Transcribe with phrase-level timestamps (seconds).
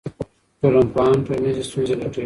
[0.59, 2.19] ټولنپوهان ټولنیزې ستونزې لټوي.